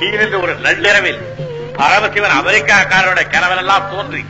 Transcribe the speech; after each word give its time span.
திடீரென்று 0.00 0.38
ஒரு 0.44 0.52
நள்ளிரவில் 0.64 1.18
பரமசிவன் 1.78 2.36
அமெரிக்காக்காரருடைய 2.40 3.24
கனவெல்லாம் 3.32 3.88
தோன்றி 3.92 4.22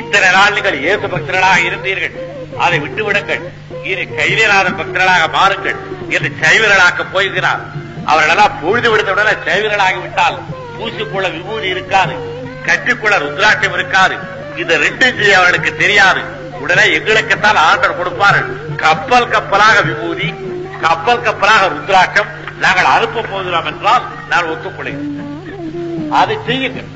இத்தனை 0.00 0.28
நாள் 0.34 0.54
நீங்கள் 0.56 0.76
இயேசு 0.84 1.06
பக்தர்களாக 1.12 1.60
இருந்தீர்கள். 1.68 2.16
அதை 2.64 2.78
விட்டுவிடுங்கள். 2.84 3.42
இனி 3.90 4.04
கைலியநாதன் 4.18 4.78
பக்தர்களாக 4.80 5.24
மாறுங்கள் 5.36 5.78
என்று 6.14 6.30
சைவர்களாக்க 6.42 7.06
போகிறார் 7.14 7.62
அவர்களெல்லாம் 8.10 8.58
பொழுது 8.62 8.88
விடுத்தவுடனே 8.92 9.34
சைவர்களாகி 9.48 9.98
விட்டால் 10.04 10.36
பூசிக்குள்ள 10.76 11.28
விபூதி 11.36 11.68
இருக்காது 11.74 12.16
கட்டிக்குள்ள 12.68 13.16
ருத்ராட்சம் 13.24 13.76
இருக்காது. 13.78 14.16
இந்த 14.62 14.76
ரெண்டு 14.84 15.06
அவர்களுக்கு 15.38 15.72
தெரியாது. 15.82 16.22
உடனே 16.64 16.84
எங்களுக்குத்தான் 16.98 17.60
ஆர்டர் 17.68 17.98
கொடுப்பார்கள். 18.00 18.48
கப்பல் 18.84 19.32
கப்பலாக 19.34 19.78
விபூதி 19.88 20.28
கப்பல் 20.84 21.24
கப்பலாக 21.28 21.70
ருத்ராட்சம் 21.74 22.32
நாங்கள் 22.64 22.92
அனுப்ப 22.94 23.24
போகிறோம் 23.32 23.68
என்றால் 23.72 24.04
நான் 24.30 24.50
ஒத்துக்கொள்கிறேன். 24.52 25.02
அதை 26.20 26.36
செய்யுங்கள். 26.46 26.88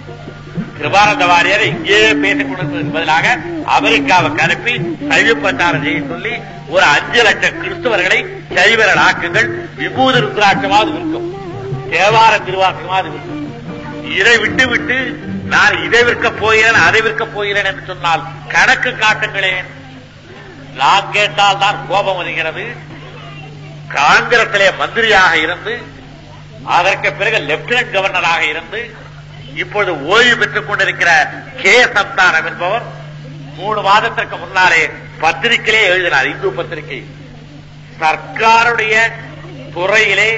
கிருபானந்த 0.77 1.25
வாரியரை 1.31 1.67
இங்கேயே 1.73 2.09
பேசிக் 2.23 2.49
கொடுப்பதற்கு 2.51 2.95
பதிலாக 2.95 3.35
அமெரிக்காவுக்கு 3.77 4.41
அனுப்பி 4.47 4.73
சைவ 5.11 5.35
பிரச்சாரம் 5.43 5.85
செய்ய 5.85 6.01
சொல்லி 6.13 6.33
ஒரு 6.75 6.85
அஞ்சு 6.95 7.21
லட்சம் 7.27 7.59
கிறிஸ்தவர்களை 7.63 8.19
சைவர்கள் 8.57 9.03
ஆக்குங்கள் 9.07 9.49
விபூதி 9.81 10.23
ருத்ராட்சமாவது 10.25 10.93
இருக்கும் 10.97 11.29
தேவார 11.93 12.33
திருவாசகமாவது 12.47 13.11
இருக்கும் 13.13 13.41
இதை 14.19 14.35
விட்டு 14.45 14.65
விட்டு 14.73 14.97
நான் 15.53 15.77
இதை 15.87 16.03
விற்க 16.09 16.29
போகிறேன் 16.43 16.87
அதை 16.89 17.01
விற்க 17.07 17.25
போகிறேன் 17.27 17.69
என்று 17.71 17.85
சொன்னால் 17.91 18.27
கணக்கு 18.55 18.91
காட்டுங்களேன். 19.05 19.69
நான் 20.81 21.11
கேட்டால் 21.17 21.61
தான் 21.63 21.79
கோபம் 21.89 22.19
வருகிறது. 22.21 22.65
காங்கிரசிலே 23.95 24.69
மந்திரியாக 24.79 25.33
இருந்து 25.35 25.75
அதற்கு 26.77 27.13
பிறகு 27.13 27.39
லெப்டினன்ட் 27.39 27.95
கவர்னராக 27.95 28.43
இருந்து 28.49 28.81
இப்பொழுது 29.55 29.93
ஓய்வு 30.07 30.37
பெற்றுக் 30.39 30.69
கொண்டிருக்கிற 30.69 31.11
கே 31.63 31.85
சந்தானம் 31.85 32.47
என்பவர் 32.51 32.85
மூணு 33.57 33.81
மாதத்திற்கு 33.83 34.37
முன்னாலே 34.37 34.83
பத்திரிகையிலே 35.21 35.83
எழுதினார் 35.89 36.29
இந்து 36.29 36.53
பத்திரிகை. 36.53 37.01
சர்க்காருடைய 38.01 38.95
துறையிலே 39.75 40.31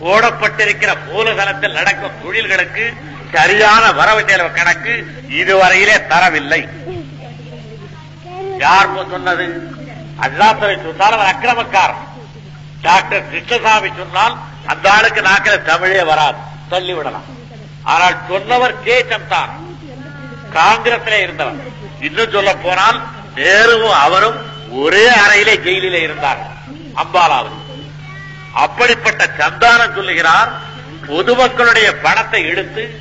போடப்பட்டிருக்கிற 0.00 0.90
மூலதனத்தில் 1.08 1.72
நடக்கும் 1.72 2.20
தொழில்களுக்கு 2.22 2.84
சரியான 3.32 3.92
வரவு 3.92 4.22
செலவு 4.28 4.50
கணக்கு 4.52 4.92
இதுவரையிலே 5.40 5.96
தரவில்லை. 6.12 6.60
யார் 8.58 8.94
சொன்னது? 9.10 9.46
அல்லாத்துறை 10.24 10.76
சொன்னார் 10.82 11.16
அவர் 11.16 11.32
அக்கிரமக்காரன் 11.32 12.04
டாக்டர் 12.82 13.28
கிருஷ்ணசாமி 13.30 13.88
சொன்னால் 13.98 14.36
அந்த 14.66 14.92
ஆளுக்கு 14.92 15.20
நாக்கில 15.20 15.62
தமிழே 15.62 16.02
வராது. 16.02 16.38
தள்ளிவிடலாம். 16.70 17.28
ஆனால் 17.82 18.16
சொன்னவர் 18.28 18.82
கே 18.82 19.02
சந்தான் 19.02 19.50
காங்கிரஸ்ல 20.54 21.22
இருந்தவர். 21.22 21.54
இன்னும் 22.00 22.30
சொல்ல 22.30 22.56
போனால் 22.56 23.02
நேருவும் 23.34 23.98
அவரும் 23.98 24.36
ஒரே 24.70 25.08
அறையிலே 25.08 25.54
ஜெயிலில 25.66 25.92
இருந்தார்கள். 25.92 26.56
அம்பாலாவது. 26.94 27.66
அப்படிப்பட்ட 28.52 29.30
சந்தானம் 29.38 29.94
சொல்லுகிறார் 29.94 30.50
பொதுமக்களுடைய 31.08 31.94
பணத்தை 32.02 32.46
எடுத்து 32.46 33.00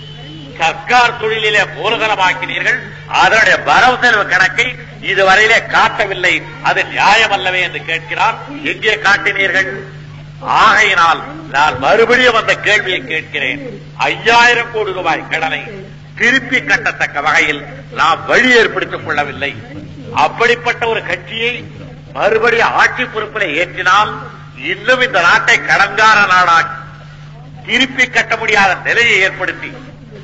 சர்க்கார் 0.59 1.19
தொழிலிலே 1.22 1.63
மூலதனமாக்கினீர்கள் 1.77 2.80
அதனுடைய 3.22 3.58
வரவு 3.69 3.97
செலவு 4.02 4.25
கணக்கை 4.27 4.67
இதுவரையிலே 5.02 5.59
காட்டவில்லை. 5.66 6.33
அது 6.63 6.86
நியாயம் 6.86 7.31
அல்லவே 7.31 7.61
என்று 7.61 7.81
கேட்கிறார். 7.86 8.38
எங்கே 8.63 8.95
காட்டினீர்கள்? 8.95 9.69
ஆகையினால் 10.39 11.22
நான் 11.52 11.80
மறுபடியும் 11.80 12.39
அந்த 12.41 12.55
கேள்வியை 12.55 13.02
கேட்கிறேன். 13.05 13.61
ஐயாயிரம் 13.95 14.72
கோடி 14.72 14.91
ரூபாய் 14.94 15.30
கடனை 15.30 15.61
திருப்பி 16.16 16.59
கட்டத்தக்க 16.61 17.22
வகையில் 17.22 17.61
நாம் 17.94 18.25
வழி 18.25 18.50
ஏற்படுத்திக் 18.58 19.05
கொள்ளவில்லை. 19.05 19.51
அப்படிப்பட்ட 20.13 20.88
ஒரு 20.88 21.01
கட்சியை 21.06 21.53
மறுபடியும் 22.13 22.75
ஆட்சி 22.81 23.03
பொறுப்பில் 23.06 23.56
ஏற்றினால் 23.62 24.12
இன்னும் 24.72 25.01
இந்த 25.01 25.19
நாட்டை 25.22 25.59
கடங்கார 25.59 26.19
நாடாக்கி 26.34 26.75
திருப்பி 27.66 28.06
கட்ட 28.07 28.34
முடியாத 28.38 28.72
நிலையை 28.84 29.19
ஏற்படுத்தி 29.19 29.69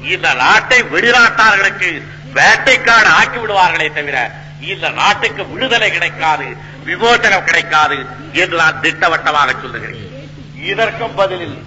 இந்த 0.04 0.34
நாட்டை 0.34 0.84
வெளிநாட்டார்களுக்கு 0.84 2.02
வேட்டைக்காடு 2.34 3.06
ஆக்கி 3.06 3.38
விடுவார்களே 3.38 3.94
தவிர 3.94 4.32
இந்த 4.62 4.90
நாட்டுக்கு 4.90 5.50
விடுதலை 5.50 5.92
கிடைக்காது 5.92 6.58
விமோசனம் 6.84 7.44
கிடைக்காது 7.44 8.06
என்று 8.34 8.58
நான் 8.58 8.82
திட்டவட்டமாக 8.82 9.52
சொல்லுகிறேன். 9.62 10.28
இதற்கும் 10.64 11.16
பதிலில் 11.16 11.66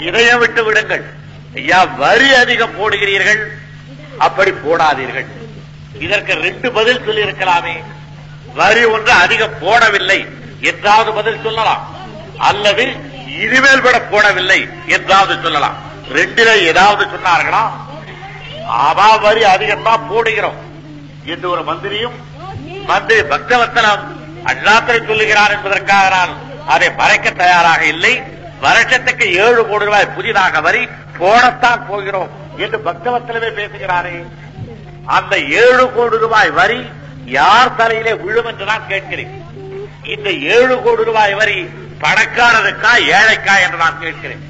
இதயம் 0.00 0.38
விட்டு 0.38 0.64
விடுங்கள். 0.64 1.04
ஐயா 1.54 1.84
வரி 1.84 2.34
அதிகம் 2.34 2.74
போடுகிறீர்கள். 2.78 3.46
அப்படி 4.18 4.50
போடாதீர்கள். 4.50 5.26
இதற்கு 5.98 6.34
ரெண்டு 6.34 6.72
பதில் 6.72 7.04
சொல்லி 7.04 7.22
இருக்கலாமே 7.22 7.82
வரி 8.54 8.84
ஒன்று 8.84 9.12
அதிகம் 9.12 9.58
போடவில்லை. 9.60 10.28
என்றாவது 10.60 11.12
பதில் 11.12 11.42
சொல்லலாம். 11.42 11.96
அல்லது 12.38 12.96
இனிமேல் 13.26 13.80
விட 13.80 13.98
போடவில்லை. 13.98 14.68
என்றாவது 14.86 15.38
சொல்லலாம். 15.42 15.90
ரெண்டில 16.16 16.50
ஏதாவது 16.70 17.04
சொன்னார்களா? 17.14 17.62
ஆமா 18.84 19.08
வரி 19.24 19.42
அதிகமா 19.54 19.94
போடுகிறோம் 20.10 20.58
எந்த 21.32 21.44
ஒரு 21.54 21.62
மந்திரியும் 21.70 22.16
மந்திரி 22.90 23.22
பக்தவத்தனம் 23.32 24.04
அண்ணாத்திரை 24.50 25.00
சொல்லுகிறார் 25.08 25.54
என்பதற்காக 25.56 26.08
நான் 26.16 26.32
அதை 26.74 26.88
மறைக்க 27.00 27.30
தயாராக 27.42 27.82
இல்லை. 27.94 28.14
வருஷத்துக்கு 28.64 29.26
ஏழு 29.44 29.60
கோடி 29.68 29.84
ரூபாய் 29.88 30.14
புதிதாக 30.16 30.60
வரி 30.66 30.82
போடத்தான் 31.18 31.86
போகிறோம் 31.88 32.30
என்று 32.64 32.78
பக்தவத்தனமே 32.88 33.50
பேசுகிறாரே. 33.60 34.16
அந்த 35.16 35.34
ஏழு 35.62 35.84
கோடி 35.96 36.18
ரூபாய் 36.24 36.50
வரி 36.60 36.80
யார் 37.38 37.76
தலையிலே 37.80 38.12
விழும் 38.24 38.48
என்று 38.50 38.64
நான் 38.70 38.90
கேட்கிறேன். 38.92 39.32
இந்த 40.14 40.28
ஏழு 40.56 40.74
கோடி 40.84 41.04
ரூபாய் 41.10 41.34
வரி 41.40 41.58
பணக்காரருக்கா 42.04 42.92
ஏழைக்கா 43.16 43.54
என்று 43.64 43.78
நான் 43.84 44.00
கேட்கிறேன். 44.04 44.42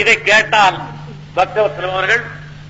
இதை 0.00 0.16
கேட்டால் 0.22 0.78
பக்தவத்தலம் 1.38 1.90
அவர்கள் 1.90 2.22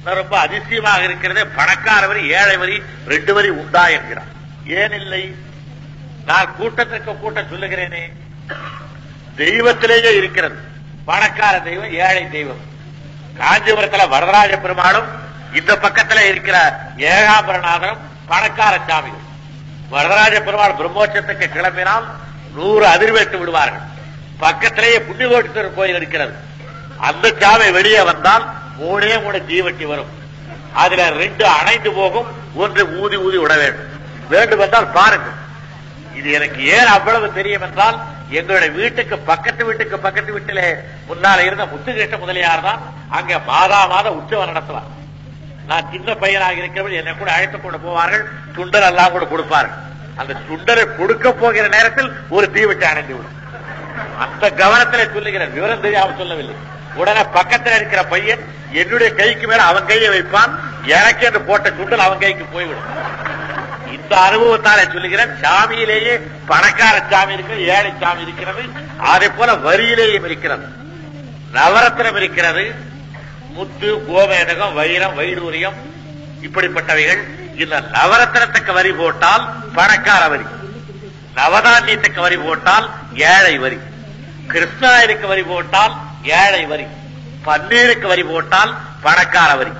ரொம்ப 0.04 0.38
அதிசயமாக 0.38 1.02
இருக்கிறது. 1.02 1.46
பணக்கார 1.46 2.06
வரி 2.06 2.28
ஏழை 2.28 2.56
வரி 2.56 2.82
ரெண்டு 3.06 3.34
வரி 3.34 3.48
உண்டா 3.48 3.88
என்கிறார். 3.88 4.36
ஏன் 4.66 4.92
இல்லை? 4.92 5.34
நான் 6.26 6.54
கூட்டத்திற்கு 6.56 7.16
கூட்டம் 7.16 7.46
சொல்லுகிறேனே. 7.46 8.12
தெய்வத்திலேயே 9.36 10.16
இருக்கிறது. 10.16 10.58
பணக்கார 11.04 11.60
தெய்வம் 11.60 11.92
ஏழை 11.92 12.30
தெய்வம். 12.30 12.60
காஞ்சிபுரத்தில் 13.36 14.08
வரதராஜ 14.08 14.56
பெருமாளும் 14.56 15.06
இந்த 15.54 15.76
பக்கத்துல 15.76 16.20
இருக்கிற 16.20 16.80
ஏகாபரநாதரும் 16.96 17.98
பணக்கார 18.26 18.80
சாமிகள். 18.88 19.26
வரதராஜ 19.88 20.40
பெருமாள் 20.40 20.72
பிரம்மோட்சத்துக்கு 20.72 21.46
கிளம்பினால் 21.46 22.04
நூறு 22.54 22.86
அதிர்வேட்டு 22.86 23.38
விடுவார்கள். 23.38 23.80
பக்கத்திலேயே 24.38 24.98
புண்ணியகோட்டீஸ்வரர் 24.98 25.74
கோயில் 25.74 25.96
இருக்கிறது. 25.96 26.34
அந்த 26.98 27.34
சாமி 27.38 27.70
வெளியே 27.70 28.02
வந்தால் 28.02 28.57
மூணே 28.80 29.22
மூணு 29.22 29.38
தீவட்டி 29.48 29.86
வரும். 29.86 30.10
அதுல 30.72 31.08
ரெண்டு 31.08 31.46
அணைந்து 31.46 31.90
போகும் 31.92 32.28
ஒன்று 32.54 33.00
ஊதி 33.00 33.16
ஊதி 33.16 33.38
விட 33.38 33.56
வேண்டும். 33.56 33.88
வேண்டும் 34.28 34.60
என்றால் 34.60 34.92
பாருங்கள். 34.98 35.36
இது 36.18 36.32
எனக்கு 36.32 36.60
ஏன் 36.76 36.92
அவ்வளவு 36.96 37.32
தெரியும் 37.32 37.62
என்றால் 37.62 37.98
எங்களுடைய 38.30 38.70
வீட்டுக்கு 38.74 39.18
பக்கத்து 39.18 39.64
வீட்டுக்கு 39.64 39.98
பக்கத்து 39.98 40.38
வீட்டில 40.38 40.62
முன்னால 41.08 41.38
இருந்த 41.38 41.64
முத்துகிருஷ்ண 41.64 42.16
முதலியார் 42.18 42.62
தான் 42.62 42.80
அங்க 43.08 43.38
மாதா 43.38 43.86
மாத 43.86 44.12
உற்சவம் 44.12 44.50
நடத்துவார். 44.50 44.88
நான் 45.66 45.90
சின்ன 45.90 46.14
பையனாக 46.14 46.52
இருக்கிறவர்கள் 46.52 47.00
என்னை 47.00 47.14
கூட 47.16 47.30
அழைத்துக் 47.32 47.62
கொண்டு 47.62 47.78
போவார்கள் 47.78 48.24
சுண்டர் 48.56 48.86
எல்லாம் 48.86 49.10
கூட 49.10 49.24
கொடுப்பார்கள். 49.24 49.76
அந்த 50.16 50.34
சுண்டரை 50.48 50.96
கொடுக்க 50.96 51.32
போகிற 51.32 51.68
நேரத்தில் 51.68 52.10
ஒரு 52.28 52.50
தீவட்டி 52.54 52.84
அணைந்து 52.84 53.14
விடும். 53.16 53.36
அந்த 54.24 54.50
கவனத்துல 54.62 55.12
சொல்லுகிறேன் 55.12 55.52
விவரம் 55.52 55.80
தெரியாம 55.80 56.14
சொல்லவில்லை. 56.18 56.56
உடனே 56.98 57.20
பக்கத்துல 57.20 57.74
இருக்கிற 57.74 58.04
பையன் 58.04 58.44
என்னுடைய 58.72 59.14
கைக்கு 59.14 59.46
மேல 59.46 59.62
அவன் 59.62 59.86
கையை 59.86 60.08
வைப்பான். 60.08 60.50
எனக்கு 60.82 61.26
என்று 61.26 61.40
போட்ட 61.40 61.70
சுண்டல் 61.70 62.06
அவன் 62.06 62.18
கைக்கு 62.18 62.44
போய்விடும். 62.44 62.86
இந்த 63.92 64.16
அனுபவத்தால 64.16 64.92
சொல்லுகிறேன் 64.92 65.34
சாமியிலேயே 65.40 66.20
பணக்கார 66.46 67.02
சாமி 67.10 67.32
இருக்கு 67.32 67.68
ஏழை 67.68 67.92
சாமி 68.00 68.22
இருக்கிறது 68.22 68.62
அதே 68.96 69.28
போல 69.28 69.52
வரியிலேயும் 69.52 70.24
இருக்கிறது. 70.24 70.66
நவரத்தினம் 71.54 72.16
இருக்கிறது. 72.16 72.74
முத்து 73.48 73.94
கோமேதகம் 73.94 74.74
வைரம் 74.74 75.18
வைடூரியம் 75.18 75.74
இப்படிப்பட்டவைகள். 76.42 77.22
இந்த 77.60 77.80
நவரத்னத்துக்கு 77.80 78.72
வரி 78.72 78.92
போட்டால் 78.92 79.54
பணக்கார 79.74 80.28
வரி. 80.28 80.42
நவதானியத்துக்கு 81.36 82.20
வரி 82.20 82.36
போட்டால் 82.36 82.90
ஏழை 83.14 83.58
வரி. 83.58 83.78
கிருஷ்ணாயிருக்கு 84.48 85.26
வரி 85.26 85.42
போட்டால் 85.42 85.96
ஏழை 86.22 86.66
வரி. 86.66 86.86
பன்னீருக்கு 87.46 88.06
வரி 88.06 88.22
போட்டால் 88.22 88.78
பணக்கார 89.00 89.54
வரி. 89.54 89.70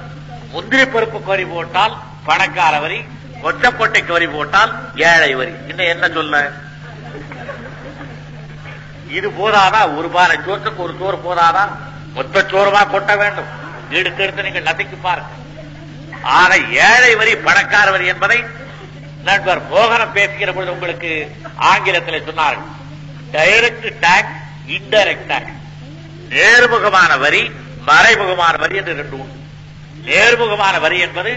முந்திரி 0.51 0.83
பருப்புக்கு 0.83 1.25
வரி 1.25 1.45
போட்டால் 1.45 1.99
பணக்கார 2.25 2.79
வரி. 2.79 3.05
கொச்சக்கொட்டைக்கு 3.43 4.13
வரி 4.13 4.27
போட்டால் 4.27 4.91
ஏழை 4.97 5.35
வரி. 5.35 5.53
இன்னும் 5.69 5.87
என்ன 5.87 6.09
சொல்ல? 6.09 6.51
இது 9.09 9.31
போதாதா? 9.31 9.97
ஒரு 9.97 10.09
பானை 10.09 10.37
சோற்றுக்கு 10.37 10.83
ஒரு 10.83 10.97
சோறு 10.99 11.17
போதாதா? 11.17 11.69
மொத்த 12.15 12.41
சோறுமா 12.41 12.91
கொட்ட 12.91 13.17
வேண்டும். 13.17 13.45
எடுத்து 13.91 14.23
எடுத்து 14.23 14.43
நீங்கள் 14.43 14.63
நதிக்கு 14.63 14.97
பாருங்க. 14.97 15.29
ஆக 16.23 16.57
ஏழை 16.59 17.15
வரி 17.15 17.37
பணக்கார 17.37 17.91
வரி 17.91 18.07
என்பதை 18.07 18.45
நண்பர் 19.25 19.71
மோகனம் 19.71 20.13
பேசுகிற 20.13 20.53
பொழுது 20.53 20.73
உங்களுக்கு 20.73 21.37
ஆங்கிலத்தில் 21.55 22.23
சொன்னார்கள். 22.23 22.67
டைரக்ட் 23.33 23.93
டேக்ஸ் 24.01 24.37
இன்டைரக்ட் 24.67 25.27
டேக்ஸ் 25.29 25.57
நேர்முகமான 26.37 27.13
வரி 27.25 27.43
மறைமுகமான 27.89 28.55
வரி 28.63 28.77
என்று 28.81 28.95
ரெண்டு 29.01 29.17
உண்டு. 29.23 29.37
நேர்முகமான 30.09 30.75
வரி 30.85 30.99
என்பது 31.07 31.33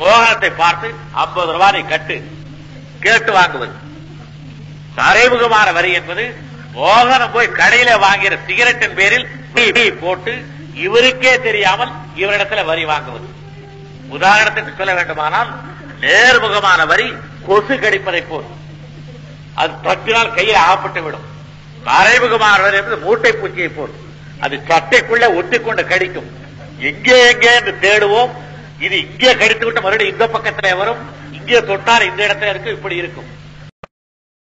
மோகனத்தை 0.00 0.50
பார்த்து 0.62 0.88
ஐம்பது 1.22 1.52
ரூபாய் 1.56 1.90
கட்டு 1.92 2.16
கேட்டு 3.04 3.32
வாங்குவது. 3.38 3.74
மறைமுகமான 4.98 5.68
வரி 5.78 5.90
என்பது 5.98 6.24
மோகனம் 6.76 7.34
போய் 7.36 7.56
கடையில 7.60 7.90
வாங்கிற 8.06 8.34
சிகரெட்டின் 8.46 8.96
பேரில் 8.98 9.28
போட்டு 10.02 10.32
இவருக்கே 10.86 11.32
தெரியாமல் 11.46 11.92
இவரிடத்துல 12.22 12.64
வரி 12.70 12.84
வாங்குவது. 12.92 13.28
உதாரணத்துக்கு 14.16 14.78
சொல்ல 14.80 14.94
வேண்டுமானால் 14.98 15.50
நேர்முகமான 16.04 16.80
வரி 16.92 17.08
கொசு 17.46 17.74
கடிப்பதை 17.84 18.22
போல். 18.30 18.48
அது 19.60 19.72
தட்டினால் 19.86 20.34
கையில் 20.38 20.62
ஆகப்பட்டு 20.64 21.02
விடும் 21.04 21.28
மறைமுகமான 21.88 22.58
வரி 22.66 22.76
என்பது 22.80 22.98
மூட்டை 23.06 23.32
பூச்சியை 23.32 23.70
போல். 23.76 23.94
அது 24.40 24.56
சட்டைக்குள்ள 24.68 25.26
ஒட்டிக்கொண்டு 25.34 25.86
கடிக்கும். 25.86 26.28
எங்கே 26.78 27.16
எங்கே 27.30 27.54
என்று 27.54 27.72
தேடுவோம். 27.86 28.32
இது 28.80 28.96
இங்கே 29.10 29.34
கடித்து 29.36 29.64
விட்டு 29.64 29.80
மறுபடியும் 29.80 30.12
இந்த 30.12 30.26
பக்கத்துல 30.26 30.76
வரும். 30.76 31.00
இங்கே 31.32 31.60
தொட்டால் 31.60 32.08
இந்த 32.10 32.20
இடத்துல 32.26 32.52
இருக்கும். 32.52 32.76
இப்படி 32.78 32.96
இருக்கும். 32.96 33.28